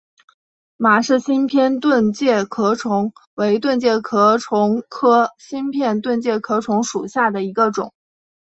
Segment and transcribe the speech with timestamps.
[0.77, 7.93] 马氏新片盾介壳虫为盾介壳虫科新片盾介壳虫属下的一个种。